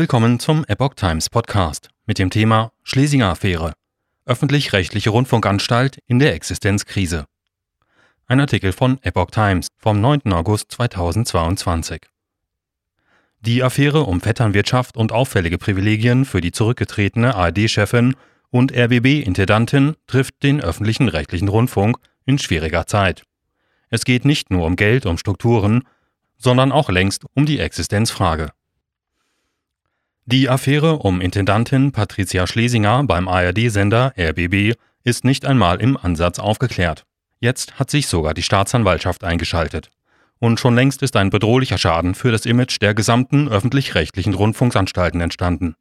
[0.00, 3.74] Willkommen zum Epoch Times Podcast mit dem Thema Schlesinger Affäre.
[4.24, 7.26] Öffentlich-rechtliche Rundfunkanstalt in der Existenzkrise.
[8.26, 10.32] Ein Artikel von Epoch Times vom 9.
[10.32, 12.00] August 2022.
[13.40, 18.16] Die Affäre um Vetternwirtschaft und auffällige Privilegien für die zurückgetretene ARD-Chefin
[18.48, 23.24] und RBB-Intendantin trifft den öffentlichen rechtlichen Rundfunk in schwieriger Zeit.
[23.90, 25.82] Es geht nicht nur um Geld, um Strukturen,
[26.38, 28.48] sondern auch längst um die Existenzfrage.
[30.32, 37.04] Die Affäre um Intendantin Patricia Schlesinger beim ARD-Sender RBB ist nicht einmal im Ansatz aufgeklärt.
[37.40, 39.90] Jetzt hat sich sogar die Staatsanwaltschaft eingeschaltet.
[40.38, 45.74] Und schon längst ist ein bedrohlicher Schaden für das Image der gesamten öffentlich-rechtlichen Rundfunksanstalten entstanden.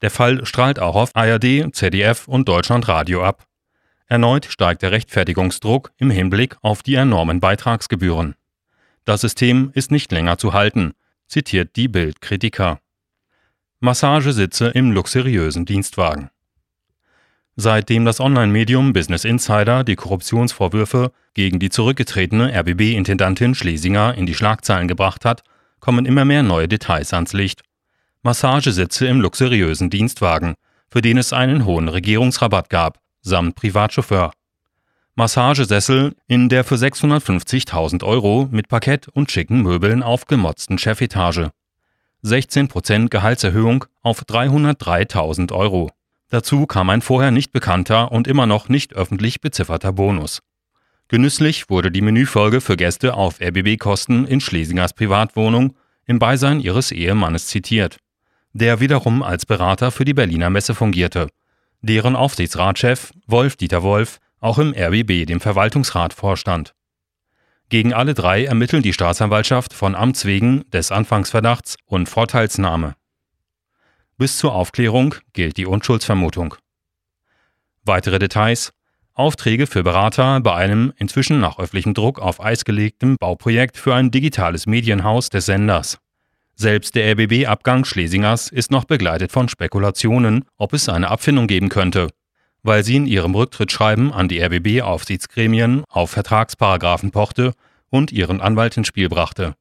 [0.00, 3.44] Der Fall strahlt auch auf ARD, ZDF und Deutschlandradio ab.
[4.06, 8.36] Erneut steigt der Rechtfertigungsdruck im Hinblick auf die enormen Beitragsgebühren.
[9.04, 10.94] Das System ist nicht länger zu halten,
[11.28, 12.78] zitiert die Bild-Kritiker.
[13.84, 16.30] Massagesitze im luxuriösen Dienstwagen.
[17.56, 24.86] Seitdem das Online-Medium Business Insider die Korruptionsvorwürfe gegen die zurückgetretene RBB-Intendantin Schlesinger in die Schlagzeilen
[24.86, 25.42] gebracht hat,
[25.80, 27.62] kommen immer mehr neue Details ans Licht.
[28.22, 30.54] Massagesitze im luxuriösen Dienstwagen,
[30.88, 34.30] für den es einen hohen Regierungsrabatt gab, samt Privatchauffeur.
[35.16, 41.50] Massagesessel in der für 650.000 Euro mit Parkett und schicken Möbeln aufgemotzten Chefetage.
[42.24, 45.90] 16% Gehaltserhöhung auf 303.000 Euro.
[46.28, 50.40] Dazu kam ein vorher nicht bekannter und immer noch nicht öffentlich bezifferter Bonus.
[51.08, 55.74] Genüsslich wurde die Menüfolge für Gäste auf RBB-Kosten in Schlesingers Privatwohnung
[56.06, 57.98] im Beisein ihres Ehemannes zitiert,
[58.52, 61.28] der wiederum als Berater für die Berliner Messe fungierte,
[61.82, 66.74] deren Aufsichtsratschef Wolf-Dieter Wolf auch im RBB dem Verwaltungsrat vorstand.
[67.72, 72.96] Gegen alle drei ermittelt die Staatsanwaltschaft von Amts wegen des Anfangsverdachts und Vorteilsnahme.
[74.18, 76.54] Bis zur Aufklärung gilt die Unschuldsvermutung.
[77.82, 78.74] Weitere Details
[79.14, 84.10] Aufträge für Berater bei einem inzwischen nach öffentlichem Druck auf Eis gelegten Bauprojekt für ein
[84.10, 85.98] digitales Medienhaus des Senders.
[86.54, 92.08] Selbst der RBB-Abgang Schlesingers ist noch begleitet von Spekulationen, ob es eine Abfindung geben könnte,
[92.62, 97.52] weil sie in ihrem Rücktrittsschreiben an die RBB-Aufsichtsgremien auf Vertragsparagraphen pochte
[97.90, 99.54] und ihren Anwalt ins Spiel brachte.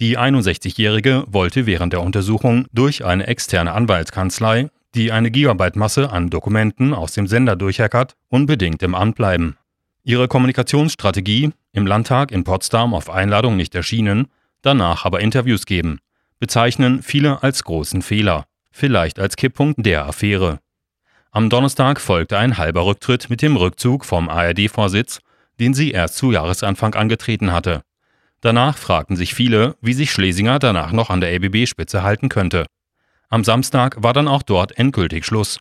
[0.00, 6.94] Die 61-Jährige wollte während der Untersuchung durch eine externe Anwaltskanzlei, die eine Gigabyte-Masse an Dokumenten
[6.94, 9.56] aus dem Sender durchhackert, unbedingt im Amt bleiben.
[10.02, 14.28] Ihre Kommunikationsstrategie, im Landtag in Potsdam auf Einladung nicht erschienen,
[14.62, 16.00] danach aber Interviews geben,
[16.38, 20.60] bezeichnen viele als großen Fehler, vielleicht als Kipppunkt der Affäre.
[21.32, 25.20] Am Donnerstag folgte ein halber Rücktritt mit dem Rückzug vom ARD-Vorsitz,
[25.60, 27.82] den sie erst zu Jahresanfang angetreten hatte.
[28.40, 32.66] Danach fragten sich viele, wie sich Schlesinger danach noch an der RBB-Spitze halten könnte.
[33.28, 35.60] Am Samstag war dann auch dort endgültig Schluss.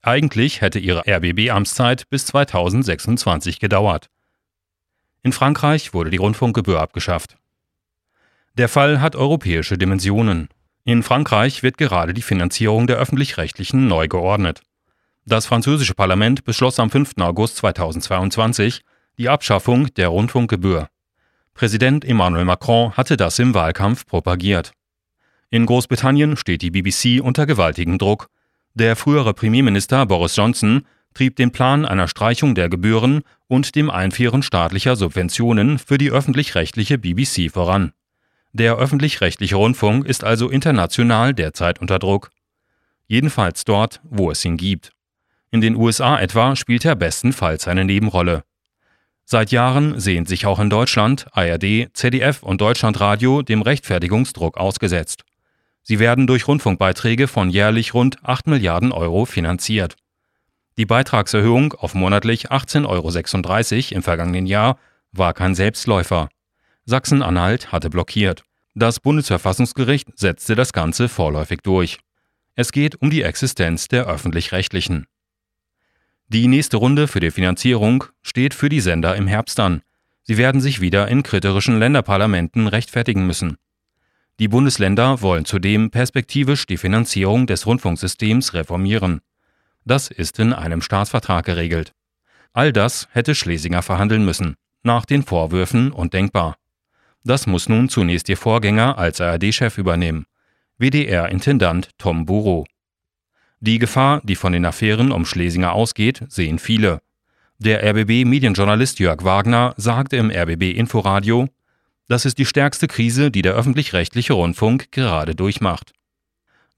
[0.00, 4.06] Eigentlich hätte ihre RBB-Amtszeit bis 2026 gedauert.
[5.22, 7.36] In Frankreich wurde die Rundfunkgebühr abgeschafft.
[8.54, 10.48] Der Fall hat europäische Dimensionen.
[10.84, 14.62] In Frankreich wird gerade die Finanzierung der öffentlich-rechtlichen neu geordnet.
[15.30, 17.12] Das französische Parlament beschloss am 5.
[17.20, 18.80] August 2022
[19.16, 20.88] die Abschaffung der Rundfunkgebühr.
[21.54, 24.72] Präsident Emmanuel Macron hatte das im Wahlkampf propagiert.
[25.48, 28.26] In Großbritannien steht die BBC unter gewaltigem Druck.
[28.74, 30.82] Der frühere Premierminister Boris Johnson
[31.14, 36.98] trieb den Plan einer Streichung der Gebühren und dem Einführen staatlicher Subventionen für die öffentlich-rechtliche
[36.98, 37.92] BBC voran.
[38.52, 42.32] Der öffentlich-rechtliche Rundfunk ist also international derzeit unter Druck.
[43.06, 44.90] Jedenfalls dort, wo es ihn gibt.
[45.52, 48.44] In den USA etwa spielt er bestenfalls eine Nebenrolle.
[49.24, 55.24] Seit Jahren sehen sich auch in Deutschland ARD, ZDF und Deutschlandradio dem Rechtfertigungsdruck ausgesetzt.
[55.82, 59.96] Sie werden durch Rundfunkbeiträge von jährlich rund 8 Milliarden Euro finanziert.
[60.76, 62.86] Die Beitragserhöhung auf monatlich 18,36
[63.88, 64.78] Euro im vergangenen Jahr
[65.12, 66.28] war kein Selbstläufer.
[66.84, 68.44] Sachsen-Anhalt hatte blockiert.
[68.74, 71.98] Das Bundesverfassungsgericht setzte das Ganze vorläufig durch.
[72.54, 75.06] Es geht um die Existenz der öffentlich-rechtlichen.
[76.32, 79.82] Die nächste Runde für die Finanzierung steht für die Sender im Herbst an.
[80.22, 83.56] Sie werden sich wieder in kriterischen Länderparlamenten rechtfertigen müssen.
[84.38, 89.22] Die Bundesländer wollen zudem perspektivisch die Finanzierung des Rundfunksystems reformieren.
[89.84, 91.94] Das ist in einem Staatsvertrag geregelt.
[92.52, 94.54] All das hätte Schlesinger verhandeln müssen,
[94.84, 96.58] nach den Vorwürfen undenkbar.
[97.24, 100.26] Das muss nun zunächst ihr Vorgänger als ARD-Chef übernehmen,
[100.78, 102.66] WDR-Intendant Tom Bureau.
[103.62, 107.02] Die Gefahr, die von den Affären um Schlesinger ausgeht, sehen viele.
[107.58, 111.46] Der RBB-Medienjournalist Jörg Wagner sagte im RBB-Inforadio,
[112.08, 115.92] das ist die stärkste Krise, die der öffentlich-rechtliche Rundfunk gerade durchmacht.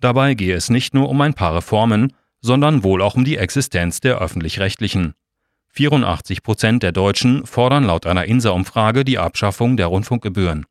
[0.00, 4.00] Dabei gehe es nicht nur um ein paar Reformen, sondern wohl auch um die Existenz
[4.00, 5.14] der öffentlich-rechtlichen.
[5.68, 10.66] 84 Prozent der Deutschen fordern laut einer INSA-Umfrage die Abschaffung der Rundfunkgebühren.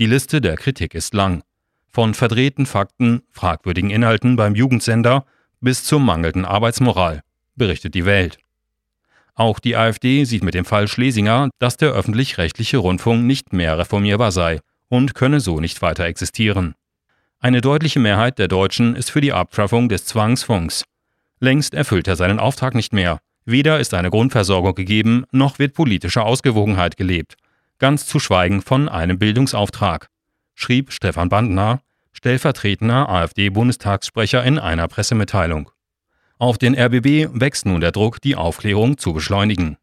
[0.00, 1.44] Die Liste der Kritik ist lang.
[1.86, 5.24] Von verdrehten Fakten, fragwürdigen Inhalten beim Jugendsender
[5.66, 7.22] bis zur mangelnden Arbeitsmoral,
[7.56, 8.38] berichtet die Welt.
[9.34, 14.30] Auch die AfD sieht mit dem Fall Schlesinger, dass der öffentlich-rechtliche Rundfunk nicht mehr reformierbar
[14.30, 16.76] sei und könne so nicht weiter existieren.
[17.40, 20.84] Eine deutliche Mehrheit der Deutschen ist für die Abschaffung des Zwangsfunks.
[21.40, 23.18] Längst erfüllt er seinen Auftrag nicht mehr.
[23.44, 27.34] Weder ist eine Grundversorgung gegeben, noch wird politische Ausgewogenheit gelebt.
[27.80, 30.10] Ganz zu schweigen von einem Bildungsauftrag,
[30.54, 31.80] schrieb Stefan Bandner,
[32.16, 35.70] stellvertretender AfD-Bundestagssprecher in einer Pressemitteilung.
[36.38, 39.76] Auf den RBB wächst nun der Druck, die Aufklärung zu beschleunigen.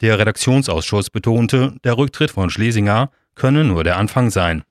[0.00, 4.62] Der Redaktionsausschuss betonte, der Rücktritt von Schlesinger könne nur der Anfang sein.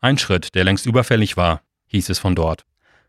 [0.00, 2.64] Ein Schritt, der längst überfällig war, hieß es von dort.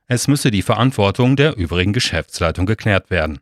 [0.07, 3.39] Es müsse die Verantwortung der übrigen Geschäftsleitung geklärt werden.